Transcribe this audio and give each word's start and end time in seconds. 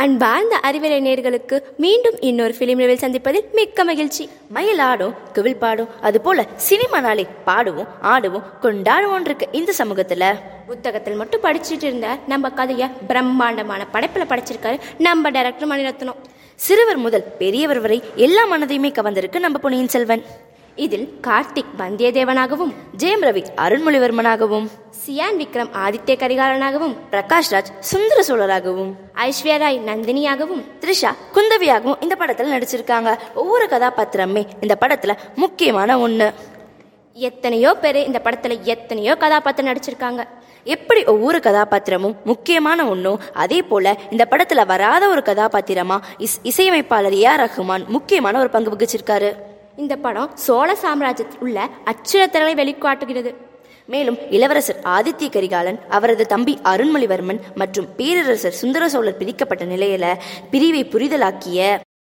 அன்பார்ந்த 0.00 0.56
அறிவியலை 0.56 0.98
நேர்களுக்கு 1.08 1.56
மீண்டும் 1.76 2.16
இன்னொரு 2.20 2.54
பிலிம் 2.58 2.80
நிலையில் 2.80 3.02
சந்திப்பதில் 3.04 3.52
மிக்க 3.52 3.84
மகிழ்ச்சி. 3.84 4.28
மயில் 4.48 4.78
ஆடும் 4.78 5.14
குவில் 5.32 5.56
பாடும் 5.56 5.88
அது 6.00 6.20
போல 6.20 6.44
சினிமா 6.56 7.00
நாளை 7.00 7.26
பாடுவோம் 7.44 7.86
ஆடுவோம் 8.02 8.48
கொண்டாடுவோம் 8.62 9.20
இருக்கு 9.20 9.48
இந்த 9.52 9.72
சமூகத்துல. 9.78 10.32
புத்தகத்தில் 10.66 11.14
மட்டும் 11.14 11.40
படிச்சுட்டு 11.40 11.86
இருந்த 11.88 12.16
நம்ம 12.26 12.50
கதையை 12.50 12.88
பிரம்மாண்டமான 13.06 13.86
படைப்பில் 13.86 14.30
படைச்சிருக்காரு 14.30 14.78
நம்ம 14.98 15.30
டைரக்டர் 15.30 15.68
மணிரத்னம். 15.68 16.20
சிறுவர் 16.54 16.96
முதல் 16.96 17.24
பெரியவர் 17.38 17.80
வரை 17.80 18.02
எல்லா 18.14 18.46
மனதையுமே 18.46 18.90
கவர்ந்திருக்கு 18.90 19.38
நம்ம 19.38 19.58
பொன்னியின் 19.58 19.94
செல்வன். 19.96 20.24
இதில் 20.76 21.08
கார்த்திக் 21.22 21.74
வந்தியத்தேவனாகவும் 21.78 22.74
ஜெயம் 22.98 23.26
ரவி 23.28 23.44
அருண்மொழிவர்மனாகவும். 23.56 24.66
சியான் 25.06 25.38
விக்ரம் 25.40 25.70
ஆதித்ய 25.84 26.14
கரிகாலனாகவும் 26.20 26.94
பிரகாஷ் 27.12 27.50
ராஜ் 27.50 27.70
சுந்தர 27.78 28.18
சோழராகவும் 28.28 28.92
ஐஸ்வர்யா 29.14 29.56
ராய் 29.58 29.78
நந்தினியாகவும் 29.86 30.62
த்ரிஷா 30.80 31.10
குந்தவியாகவும் 31.34 32.02
இந்த 32.02 32.14
படத்துல 32.18 32.52
நடிச்சிருக்காங்க. 32.54 33.10
ஒவ்வொரு 33.34 33.66
கதாபாத்திரமே 33.66 34.42
இந்த 34.60 34.76
படத்துல 34.80 35.12
முக்கியமான 35.34 35.96
ஒண்ணு. 36.06 36.32
எத்தனையோ 37.12 37.74
பேர் 37.74 37.96
இந்த 37.96 38.20
படத்துல 38.24 38.60
எத்தனையோ 38.62 39.14
கதாபாத்திரம் 39.14 39.70
நடிச்சிருக்காங்க. 39.70 40.24
எப்படி 40.64 41.04
ஒவ்வொரு 41.04 41.38
கதாபாத்திரமும் 41.38 42.16
முக்கியமான 42.24 42.88
ஒன்றும் 42.88 43.20
அதே 43.32 43.62
போல 43.62 43.96
இந்த 44.10 44.26
படத்துல 44.30 44.66
வராத 44.66 45.08
ஒரு 45.08 45.22
கதாபாத்திரமா 45.24 45.98
இஸ் 46.18 46.38
இசையமைப்பாளர் 46.42 47.16
ஏ 47.22 47.24
ஆர் 47.24 47.40
ரஹ்மான் 47.40 47.86
முக்கியமான 47.86 48.38
ஒரு 48.38 48.50
பங்கு 48.50 48.76
வகிச்சிருக்காரு. 48.76 49.32
இந்த 49.76 49.96
படம் 49.96 50.30
சோழ 50.34 50.76
சாம்ராஜ்யத்தில் 50.82 51.42
உள்ள 51.46 51.68
அச்சுறுத்தல்களை 51.90 52.54
வெளிக்காட்டுகிறது. 52.54 53.32
மேலும் 53.88 54.18
இளவரசர் 54.30 54.78
ஆதித்ய 54.84 55.26
கரிகாலன் 55.30 55.78
அவரது 55.88 56.26
தம்பி 56.26 56.58
அருண்மொழிவர்மன் 56.64 57.40
மற்றும் 57.54 57.88
பேரரசர் 57.96 58.56
சுந்தர 58.60 58.88
சோழர் 58.88 59.16
பிரிக்கப்பட்ட 59.16 59.64
நிலையில 59.64 60.06
பிரிவை 60.50 60.82
புரிதலாக்கிய 60.84 61.58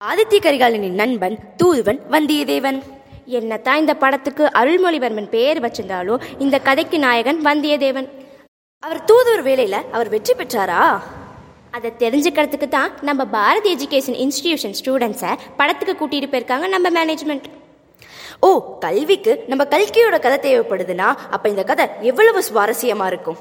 ஆதித்ய 0.00 0.38
கரிகாலனின் 0.46 0.98
நண்பன் 1.00 1.36
தூதுவன் 1.56 2.00
வந்தியத்தேவன். 2.10 2.78
என்னத்தான் 3.38 3.76
இந்த 3.76 3.94
படத்துக்கு 3.94 4.44
அருள்மொழிவர்மன் 4.60 5.28
பேர் 5.28 5.60
வச்சிருந்தாலும் 5.60 6.22
இந்த 6.38 6.58
கதைக்கு 6.58 6.98
நாயகன் 6.98 7.40
வந்தியத்தேவன். 7.44 8.08
அவர் 8.82 9.04
தூதுவர் 9.04 9.46
வேலையில 9.48 9.76
அவர் 9.92 10.08
வெற்றி 10.08 10.34
பெற்றாரா? 10.34 10.82
அதை 11.70 11.90
தெரிஞ்சுக்கிறதுக்கு 11.98 12.68
தான் 12.68 12.92
நம்ம 13.00 13.24
பாரதி 13.24 13.70
எஜுகேஷன் 13.74 14.18
இன்ஸ்டிடியூஷன் 14.24 14.76
ஸ்டூடெண்ட்ஸை 14.80 15.32
படத்துக்கு 15.56 15.94
கூட்டிட்டு 16.00 16.30
போயிருக்காங்க 16.32 16.68
நம்ம 16.68 16.88
மேனேஜ்மெண்ட் 16.98 17.48
ஓ 18.40 18.78
கல்விக்கு 18.78 19.44
நம்ம 19.46 19.64
கல்கியோட 19.64 20.16
கதை 20.20 20.36
தேவைப்படுதுன்னா 20.42 21.06
அப்ப 21.30 21.48
இந்த 21.48 21.62
கதை 21.64 21.86
எவ்வளவு 22.00 22.42
சுவாரஸ்யமா 22.48 23.06
இருக்கும்? 23.06 23.38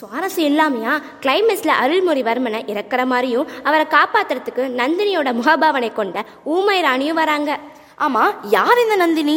சுவாரஸ்யம் 0.00 0.48
இல்லாமையா? 0.50 0.92
கிளைமேக்ஸ்ல 1.20 1.72
அருள்மொழிவர்மனை 1.82 2.60
இறக்குற 2.72 3.06
மாதிரியும் 3.06 3.48
அவரை 3.62 3.86
காப்பாத்துறதுக்கு 3.94 4.64
நந்தினியோட 4.80 5.28
முகபாவனை 5.40 5.92
கொண்ட 5.92 6.24
ஊமை 6.44 6.80
ராணியும் 6.80 7.16
வராங்க. 7.16 7.58
ஆமா 7.98 8.24
யார் 8.42 8.82
இந்த 8.82 8.96
நந்தினி? 8.96 9.36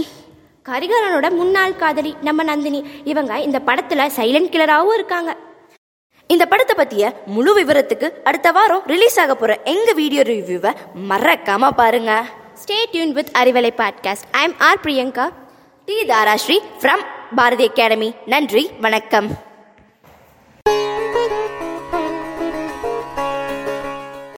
கரிகாலனோட 0.69 1.27
முன்னாள் 1.31 1.75
காதலி 1.75 2.15
நம்ம 2.21 2.43
நந்தினி. 2.43 2.81
இவங்க 3.03 3.39
இந்த 3.39 3.61
படத்துல 3.65 4.09
சைலண்ட் 4.17 4.53
கில்லராகவும் 4.53 4.93
இருக்காங்க. 4.93 5.37
இந்த 6.27 6.45
படத்தை 6.45 6.75
பத்திய 6.79 7.13
முழு 7.25 7.51
விவரத்துக்கு 7.59 8.09
அடுத்த 8.23 8.51
வாரம் 8.51 8.83
ரிலீஸ் 8.85 9.19
ஆக 9.19 9.35
போற 9.35 9.59
எங்க 9.63 9.93
வீடியோ 9.93 10.21
ரிவ்யூவை 10.21 10.73
மறக்காம 11.09 11.69
பாருங்க. 11.75 12.13
Stay 12.57 12.77
tune 12.91 13.13
with 13.13 13.31
Arivalai 13.37 13.71
podcast 13.77 14.27
I 14.31 14.43
am 14.43 14.55
R 14.59 14.81
Priyanka 14.83 15.25
T 15.87 15.97
Tharasri 16.07 16.57
from 16.81 17.03
Bharathi 17.35 17.67
Academy 17.67 18.09
நன்றி 18.25 18.63
வணக்கம் 18.81 19.29